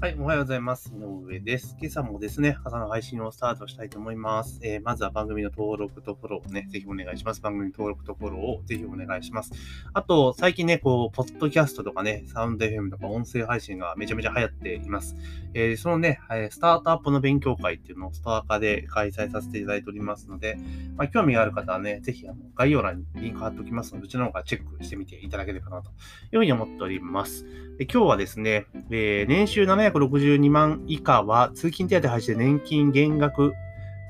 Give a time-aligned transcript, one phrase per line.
[0.00, 0.92] はい、おはようございます。
[0.94, 1.76] 井上です。
[1.80, 4.60] 今朝もですね、朝の配信をスタートしたいと思います。
[4.62, 7.40] えー、まずは番組の登録とフォローをね、ぜひお願いします。
[7.40, 9.50] 番組登録とフォローをぜひお願いします。
[9.92, 15.16] あと、最近ね、こう、ポッドキャストとかね、サウンド FM とか音声配信がめちゃめちゃ流行っています。
[15.52, 16.20] えー、そのね、
[16.50, 20.58] スタートアップの勉強会っていうのをストア化で開催させていただいておりますので、
[20.96, 25.92] まあ、興味がある方はね、ぜひあの概要欄にリンク貼っておきますので、そちらの方からチェックしてみていただければなとい
[26.34, 27.44] うふうに思っております。
[27.78, 33.54] で今日はですね、えー、年収762万以下は通勤手当廃止で年金減額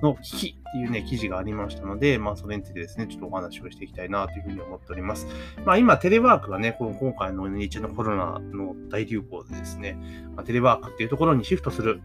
[0.02, 5.27] の危機っていうね、記事がありましたので、まあ、それについてですね、ちょっとお話をしていきたいなというふうに思っております。
[5.64, 9.98] まあ、今、テレワークがね、この今回の日のコロナの大流行でですね、
[10.36, 12.02] まあ、テレワークっていうところにシフトする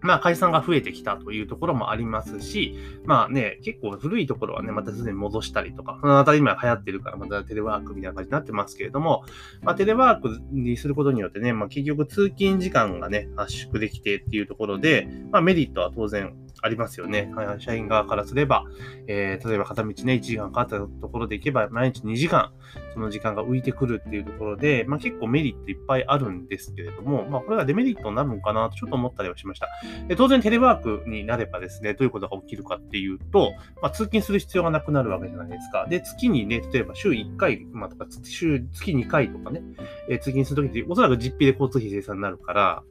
[0.00, 9.24] まあ、解散が増えてきたというところもありますし、まあね、結構古いところはね、またすでに戻したりとか、そのあた今流行ってるから、またテレワークみたいな感じになってますけれども、
[9.62, 17.32] まあ、テレワークにすることによってね、まあ、結局通勤時間がね、圧縮できてっていうところで、まあ、メリットは当然ありますよね。
[17.58, 18.64] 社員側からすれば、
[19.06, 22.52] えー、例えば片道ね、1時間かかったところで行けば、毎日2時間、
[22.92, 29.68] その時間が浮いてくるっていうところで、まあ結構メリットいっぱいあるんですけれども、まあこれがデメリットになるのかなとちょっと思ったりはしました。
[30.08, 35.86] で当然テレワークになればですね、どういうことが起きるかっていうと、まあ通勤する必要がなくなるわけじゃないですか。
[35.88, 39.62] で、月にね、例えば週1回、まあとか週、月2回とかね、
[40.08, 42.82] えー、通勤するときっておそらく実費で交通費生産になるから、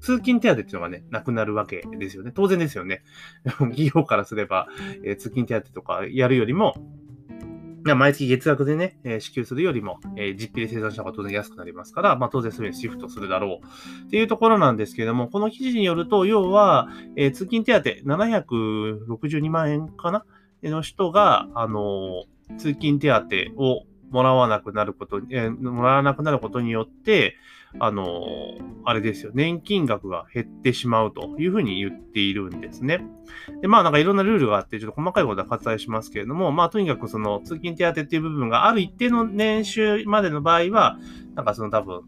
[0.00, 2.32] 通勤手当っていうのがね、なくなるわけですよね。
[2.34, 3.02] 当然ですよね。
[3.44, 4.68] 企業からすれば、
[5.04, 6.74] えー、通勤手当とかやるよりも、
[7.84, 20.24] 毎月月額でね、えー、支給するよりも、えー、実費で生産した方が当然安くなりますから、まあ当然それにシフトするだろうっていうところなんですけれども、この記事によると、要は、えー、通勤手当762万円かな？
[20.62, 22.24] の人が、あの
[22.58, 27.36] 通勤手当をもらわなくなること、えー、もらわなくなることによって、
[27.78, 33.04] あの、あれですよ、年金額が減ってしまうというふうに言っているんですね。
[33.60, 40.98] で、まあなんかいろんなルールがあって、ちょっと細かいことは割愛しますけれども、まあとにかくその通勤手当っていう部分がある一定の年収までの場合は、
[41.34, 42.02] なんかその多分、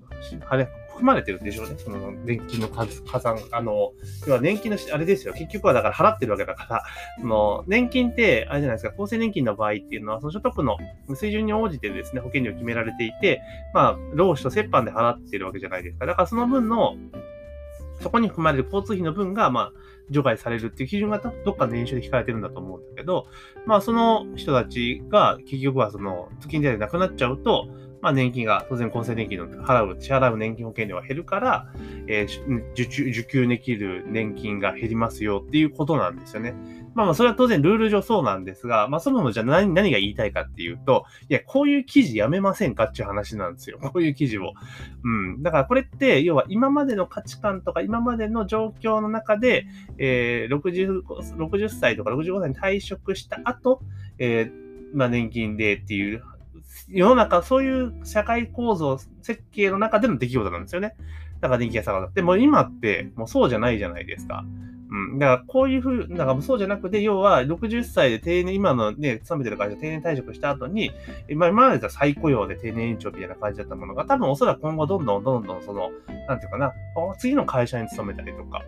[0.49, 1.77] あれ、含まれてるんでしょうね。
[1.79, 3.93] その年金の加算、あの、
[4.27, 5.33] 要は年金の、あれですよ。
[5.33, 6.83] 結局はだから払ってるわけだから、
[7.21, 10.77] その、年金って、あれじゃないですか、厚生年金の場合っていうのは、その所得の
[11.15, 13.41] 水準に応じてですね、保険料決められていて、
[13.73, 16.07] まあ、労使と折半で払ってるわけじゃないですか。
[16.07, 16.97] だからその分の、
[18.01, 19.73] そこに含まれる交通費の分が、まあ、
[20.11, 23.27] 除外されるっていう基準がどっか年収で引かれてるんだと思うんだけど、
[23.67, 27.69] まあ、その人たちが結局はその、月金でなくなっちゃうと、
[28.01, 31.67] まあ、年金が、当然厚生年金の払う、支払う年金保険料が減るから、
[32.07, 36.55] えー、受給、受給できる年金が減りますよっていうことなんですよね。
[36.95, 43.79] まあまあ、それは当然ルール上そうなんですが、まあ、そもそもじゃあ何、何が言いたいかっていうと、いや、こういう記事やめませんかっていう話なんですよ。
[43.83, 44.53] こういう記事を。
[45.05, 45.09] う
[45.39, 45.43] ん。
[45.43, 49.67] だからこれって、要は今までの価値観とか、今までの状況の中で、
[49.99, 51.03] えー、60、
[51.37, 53.83] 60歳とか65歳に退職した後、
[54.19, 56.23] えー、まあ、年金でっていう
[56.89, 60.95] 世の中、そういう社会構造設計の中での出来事なんですよね。
[61.41, 62.15] だから電気が下がった。
[62.15, 64.45] でも今って、もうそうじゃないじゃないですか。
[64.91, 65.19] うん。
[65.19, 70.91] だからこういうふう、だからそうじゃなくて、要は60歳で定年、今のね、勤めてる会社定年退職した後に、
[71.29, 75.91] 今までだ再雇用で定年延長みたいな感じだったものが、多分おそらく今後どんどんどんどんその、
[76.27, 76.73] なんていうかな、
[77.19, 78.63] 次の会社に勤めたりとか、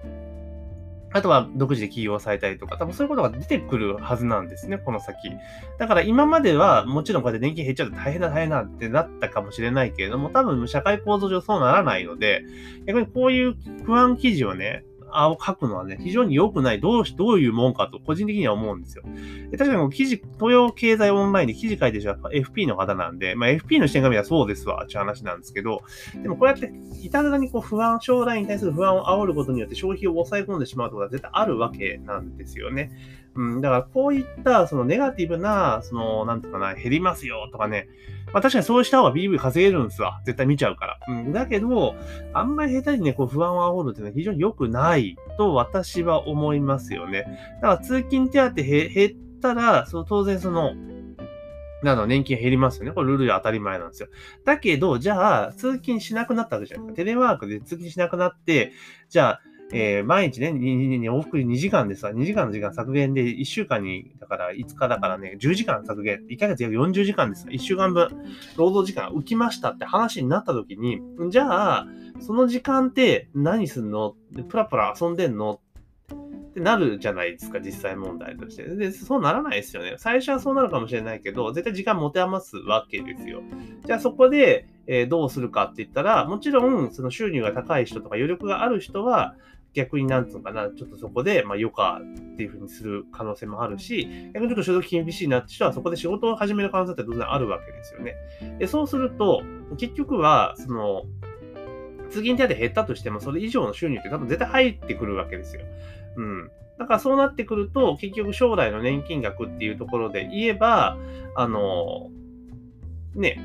[1.12, 5.30] あとは独自で起業されたりとか、多分そういうことが出てくるはずなんですね、この先。
[5.78, 12.44] だから今までは、もちろんこうやって年金減っちゃうと大変だ大変だってなったかもしれないけれども、多分社会構造上そうならないので、
[12.86, 19.04] 逆にこういう不安記事をね、あを書くのはね、非常に良くない、どうし、どういうもんかと、個人的には思うんですよ。
[19.52, 25.82] え確かに記事、東洋経済オンラインで記事書いてる人は FP の方なんで、まあ FP の視点が見たらそうですわ、っていう話なんですけど、
[26.22, 26.72] でもこうやって、
[27.02, 32.90] いたずらにこう不安、将来に対する不安を煽ることによって消費を抑え込んでしまうことは絶対あるわけなんですよね。
[33.34, 37.88] うん、だからこういった、そのネガティブな、その、なんとかな、減りますよとかね、
[38.32, 40.20] まあ確かにそうした方が BV 稼げるんですわ。
[40.24, 40.98] 絶対見ちゃうから。
[41.08, 41.32] うん。
[41.32, 41.94] だけど、
[42.32, 47.26] あんまり下手にね、こう不安を煽るっていうのは非常に良くないと私は思いますよね。
[47.62, 50.74] だから通勤手当減ったら、その当然その、
[51.82, 52.92] なの、年金減りますよね。
[52.92, 54.08] これルールで当たり前なんですよ。
[54.44, 56.96] だけど、じゃあ、通勤しなくなったわけじゃないですか。
[56.96, 58.72] テレワークで通勤しなくなって、
[59.08, 59.40] じゃあ、
[59.72, 67.46] えー、毎日ね、往復2時間でさ、2時間の時間削減で、1週間に、だから5日だからね、10時間削減、1ヶ月約40時間です。
[67.46, 68.08] 1週間分、
[68.56, 71.00] 労働時間浮きましたって話になった時に、
[71.30, 71.86] じゃあ、
[72.20, 74.16] その時間って何すんの？
[74.48, 75.60] プラプラ遊んでんの？
[76.50, 78.64] ってなるじゃないですか、実際問題として。
[78.64, 79.94] で、そうならないですよね。
[79.98, 83.42] 最初はそうなるかもしれないけど、絶対時間持て余すわけですよ。
[83.86, 89.36] じゃあそこで、えー、どうするかって言ったら、もちろん、その収入が高い人とか余力がある人は、
[89.72, 98.16] 逆になんつうのかな、ちょっとそこで、まあ、余暇っていうふうにする可能性もあるし、逆にちょっと所属厳しいなって人は、そこで仕事を始める可能性って当然あるわけですよね。
[98.58, 99.42] で、そうすると、
[99.78, 101.04] 結局は、その、
[102.10, 105.62] 通勤手当減ったとしても、それ以上の収入って多分絶対入ってくるわけですよ。
[106.16, 106.50] うん。
[106.78, 110.96] だからそうなってくると、結局将来の年金額っていうところで言えば、
[111.36, 112.10] あの、
[113.14, 113.38] ね、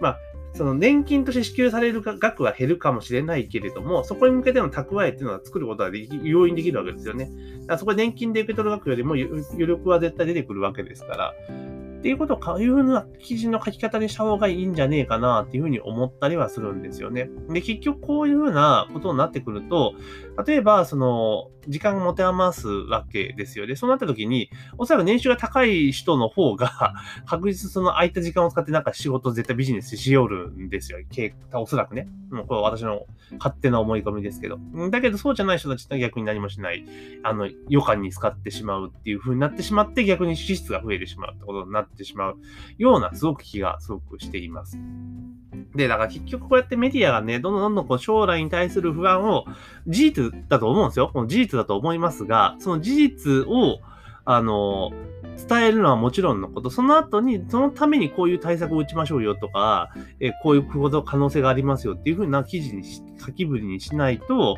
[0.00, 0.18] まあ、
[0.54, 7.24] その年金として支給される額は減るかもしれないけれども、そこに向けての蓄えっていうのは作ることができ容易にできるわけですよね。
[7.62, 9.28] だからそこで年金で受け取る額よりも余
[9.66, 11.34] 力は絶対出てくるわけですから、
[12.04, 17.30] っていうことをいうふうな記事の書き方にした方がいいんじゃねえかなっていうふうに思ったりはするんですよね。
[17.48, 19.94] で、結局こういうふうなことになってくると、
[20.46, 23.76] 例えば、その、時間を持て余すわけですよね。
[23.76, 26.94] そうなった時に、おそらく年収が高い人の方が、
[27.26, 30.98] 確実その空いた時間を使ってなんか仕事絶対ビジネスしよるんですよ。
[31.54, 32.08] おそらくね。
[32.30, 33.06] もうこれは私の
[33.38, 34.58] 勝手な思い込みですけど。
[34.90, 36.84] だけどそうじゃない人たちって逆に何もしない。
[37.22, 42.36] あの、余暇に使ってしまうっていう風になってしまって、逆に支出が増えてしまうってことになってってしまう
[42.78, 44.78] ような、すごく気がすごくしています。
[45.74, 49.44] で、だから結局こうやってメディアがね、どんどんどんどんこう将来に対する不安を
[49.86, 51.10] 事実だと思うんですよ。
[51.12, 53.80] この事実だと思いますが、その事実を、
[54.24, 54.92] あの、
[55.48, 64.56] 伝えるのはもちろんのこと、その後に、そのためにこういう対策を打ちましょうよとか、えこういうこと可能性がありますよっていうふうな記事に、書きぶりにしないと、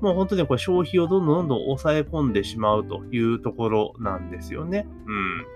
[0.00, 4.86] もう本当にこれ消費をどんどんどんどん抑え込んでしまうというところなんですよね。
[5.06, 5.46] うん。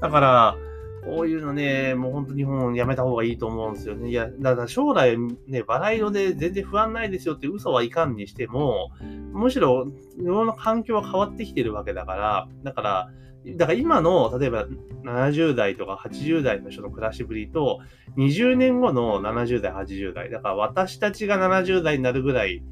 [0.00, 0.56] だから、
[1.04, 4.10] こういうのね、もう本当日本やめた方がいいと思うんですよね。
[4.10, 5.16] いや、だから将来
[5.46, 8.90] ね、笑い色で全然不安ないですよって嘘はいかんにしても、
[9.32, 9.86] むしろ
[10.20, 13.10] 世の環境は変わってきてるわけだから、だから、
[13.56, 14.66] だから今の、例えば
[15.04, 17.80] 70代とか80代の人の暮らしぶりと、
[18.16, 22.62] 20年後の70代、80代、だから私たちが70代になるぐらい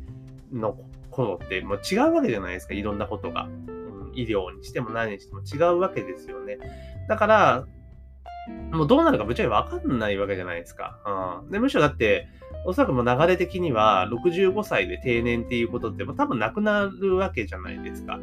[0.53, 0.79] の
[1.11, 3.49] 頃ってもう違うわけじゃないですか、いろんなことが。
[4.17, 6.59] 医療にしても何にしても違うわけですよね。
[7.09, 7.67] だから、
[8.73, 10.99] もうどうなるかぶっちゃけわかんないわけじゃないですか。
[11.45, 12.29] うん、でむしろだって、
[12.65, 18.21] おそらくもう流れ的には65歳で定年っていうことってもう多分なくなるわけじゃないですか。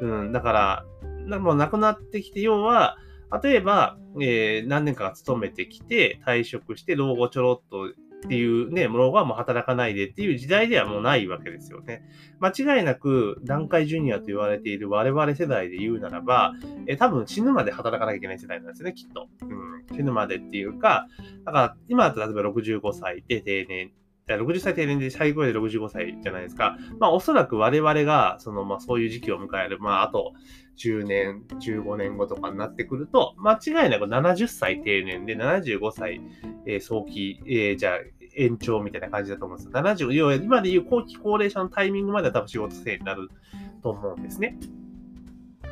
[0.00, 0.84] うん、だから、
[1.26, 2.96] なもうなくなってきて、要は、
[3.42, 7.92] 例えば、えー、何年か勤めてきて退職して老後ちょろっと
[8.24, 12.02] っていうね、ものがもう働かないでっていう時代ではもうないわけですよね。
[12.40, 16.54] 間違いなく、段階ジュニアと言われている我々世代で言うならば、
[16.86, 19.28] え多分死ぬまで働かなきゃいけない世代なんですよね、きっと。
[19.42, 21.06] うん、死ぬまでっていうか、
[21.44, 23.92] だから今だと例えば65歳で定年
[24.26, 26.78] 60歳定年で最後で65歳じゃないですか。
[26.98, 30.32] まあおそらく我々が、そのまあそういう時期を迎える、まああと
[30.78, 36.22] 10年、15年後とかになってくると、間違いなく70歳定年で75歳、
[36.66, 37.98] えー、早期、えー、じゃあ
[38.36, 39.82] 延長みたいな感じだと思うんですよ。
[39.82, 43.28] 70、要は今でいう後期高齢者のタイミングまでは多分仕事制になる
[43.82, 44.58] と思うんですね。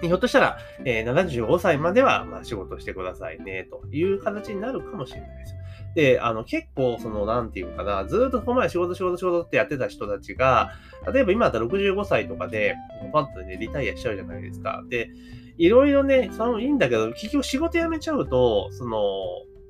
[0.03, 5.55] ひょっとしたら、え、75歳までは、まあ、仕事してくださいね、という形になるかもしれないです。
[5.95, 10.73] で、あの、結構、その、なんていうかな、ずっとこの前仕事仕事仕事ってやってた人たちが、
[11.13, 12.75] 例えば今だったら65歳とかで、
[13.13, 14.83] パッとね、リタイアしちゃうじゃないですか。
[14.89, 15.11] で、
[15.59, 18.99] いろいろね、そのいいんだけど、結局仕事辞めちゃうと、その、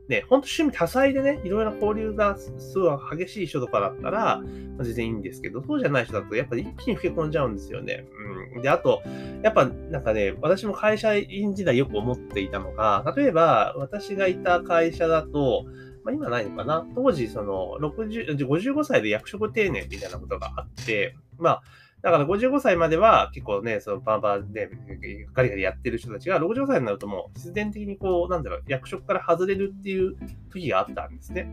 [0.08, 4.42] ね、ほんと趣味多彩でね、いろいろな交流がすごい激しい人とかだったら、
[4.80, 8.04] 全然いいんですけど、そうじゃない人だと、やっぱり一気に老け込んじゃうんですよね。
[8.54, 8.62] うん。
[8.62, 9.02] で、あと、
[9.42, 15.64] やっぱなんかね、私も会社員時代よく思っていたのが、例えば、私がいた会社だと、
[16.04, 21.62] まあ、今ないのかな当時、その、60、55歳で役職定年みたいなことがあって、まあ、
[22.02, 24.68] だから55歳までは結構ね、そのバンバンで
[25.32, 30.16] ガリガリやってる人たちが、65歳になるともう必然的にこう、なんだろう、役職から外れるっていう
[30.52, 31.48] 時があったんですね。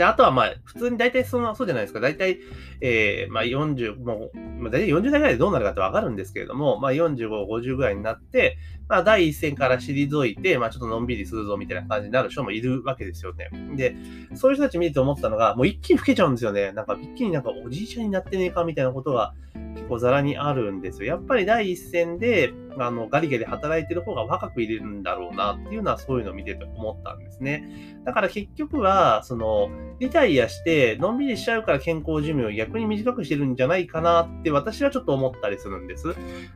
[0.00, 2.00] で、あとはまあ、普通に大体その、そうじゃないですか。
[2.00, 2.38] 大体、
[2.80, 8.56] えー、まあ40、もう、まあ大体40代ぐらいでどうなるかってわかるんですけれども、まあ45、50ぐらいになって、
[8.88, 13.50] まあ第一線から退いて、まあちょっとのんびりするぞみたいな感じになる人もいるわけですよね。
[13.76, 13.94] で、
[14.36, 16.72] そういう人たち見てて思ったのが、もう一気に老けちゃうんですよね。
[16.72, 19.34] なんか一気になんかおじいちゃんになってねえかみたいなことが
[19.74, 21.08] 結構ざらにあるんですよ。
[21.08, 28.00] やっぱり第一線で、あの、ガリガリ働いてる方が若く入れるんだろうなっていうのはそういうのを見てて思ったんですね。
[28.04, 36.14] だから結局は、その、リタイアして、のんびりしちゃうから健康寿命を逆に短くしてるんじゃないかなって私はちょっと思ったりするんです。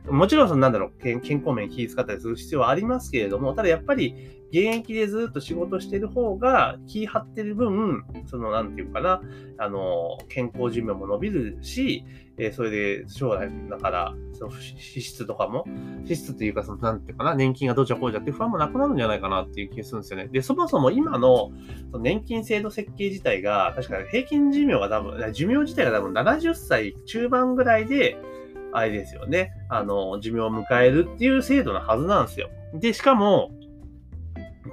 [0.09, 9.21] もちろん、そのなんだろう、健康面気遣ったりする必要はありますけれども、ただやっぱり現役でずっと仕事してる方が気張ってる分、その、なんていうかな、
[9.57, 12.05] あの、健康寿命も伸びるし、
[12.37, 15.65] え、それで将来、だから、その支出とかも、
[16.05, 20.27] 支出っていうか、その、なんていうかな、年金がどうじゃこうじゃって不安もなくなるんじゃないかなっていう気がするんですよね。
[20.27, 21.51] で、そもそも今の
[21.91, 28.17] その年金制度設計自体が、確か平均寿命が多分、寿命自体が多分70歳中盤ぐらいで、
[28.71, 32.49] あれですよね、あの、寿命を迎えるっていう制度のはずなんですよ。
[32.73, 33.51] で、しかも、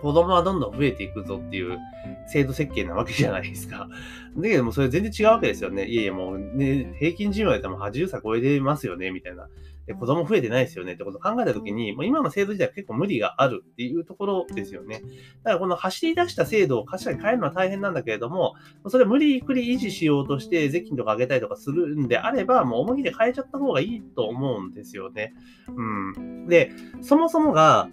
[0.00, 1.78] 子供はどんどん増えていくぞっていう
[2.26, 3.88] 制度設計なわけじゃないですか。
[4.36, 5.86] だけどもそれ全然違うわけですよね。
[5.86, 9.48] いやいやもうね、平均寿命でも80歳超えてますよね、みたいな。
[9.86, 15.00] で、子供増えてないですよねってことを考えたときに、もう今の制度自体は結構無理があるっていうところですよね。
[15.42, 18.54] だからこの走り出した制度を確かに変えるのは大変なんだけれども、
[18.88, 25.34] それ無理くり維持しようとして税金とか上げたりとかするんであれば、もう思い切り変えちゃった方がいいと思うんですよね。
[25.68, 25.82] う
[26.20, 26.46] ん。
[26.46, 26.70] で、
[27.00, 27.88] そもそもが、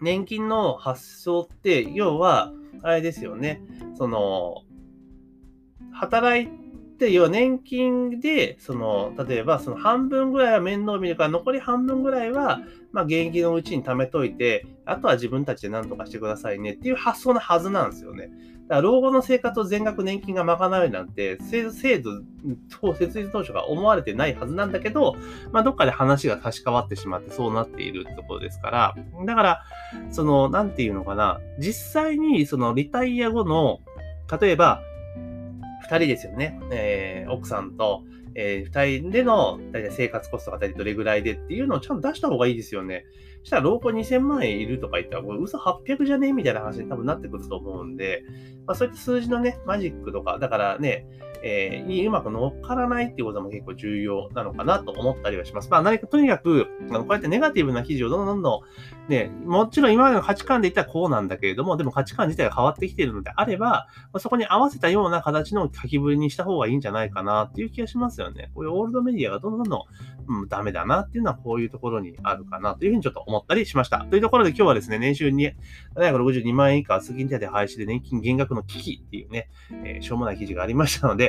[0.00, 3.60] 年金の発想って、要は、あれですよね。
[3.96, 4.62] その、
[5.92, 6.67] 働いて、
[7.06, 12.60] 要は年金で、その、例えば、その半分ぐらいは面倒見るから、残り半分ぐらいは、
[12.92, 18.30] まあ、現役のうちに貯めといて、あとは自分たちで何とかしてくださいねっていう発想のはずなんですよね。
[18.68, 21.64] だから老後の生活を全額年金が賄うなんて、制
[22.00, 22.10] 度
[22.80, 25.16] と設立当初が思われてないはずなんだけど、
[25.52, 29.62] まあ、どっかで話が差し替わってしまってそうなっているってところですから、だから、
[30.10, 33.80] その、なんていうのかな、実際にそのリタイア後の、
[34.40, 34.82] 例えば、
[35.88, 36.60] 二人ですよね。
[36.70, 38.04] えー、奥さんと、
[38.34, 43.06] えー、二人での、大体生活コストが大体どれぐらいでっていうのをちゃんと出した方がいいですよね。
[43.40, 48.22] そしたら、老後2000万円いるとか言ったら、これ嘘800じゃねみたいな話に多分なってくると思うんで、
[48.66, 51.06] まあ、そういった数字のね、マジックとか、だからね、
[51.42, 55.70] えー、にうまく乗っからないっていうことも結構重要なのかなと思ったりはします。
[55.70, 58.62] まあ何かとにかく、こうやってネガティブな記事をどんどんどんど
[59.08, 68.50] ん、ね、もちろん今までの価値観で言ったらこうなんだけれども、でも価値観自体が変わってきているのであれば、まあ、そこに合わせたような形の書きぶりにした方がいいんじゃないかなっていう気がしますよね。
[68.54, 69.86] こういうオールドメディアがどんどんど
[70.28, 74.06] ん、うん、ダメだなっていうのはこういうところにあるかなというふうにちょっと思ったりしました。
[74.10, 75.52] というところで今日はですね、年収に
[75.96, 79.48] 762万円以下、通勤手当廃止で年金減額の危機っていうね、
[79.84, 81.27] えー、しょうもない記事がありましたので、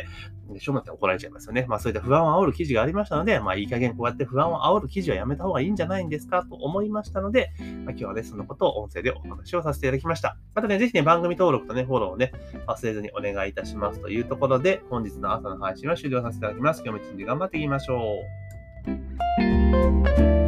[0.54, 1.66] でしょうもない怒られちゃいますよね。
[1.68, 10.38] まあそういった不安を煽る記事がありましたので、まあいい加減こうやって不安を煽る記事はやめた方がいいんじゃないんですかと思いましたので、まあ、今日はね、そのことを音声でお話をさせていただきました。
[10.56, 12.32] またね、ぜひね、番組登録とね、フォローをね、
[12.68, 16.82] 忘れずにお願いいたしますというところで、本日の朝の配信は終了させていただきます。
[16.86, 18.00] 今日も一日頑張っていきましょ
[20.36, 20.39] う。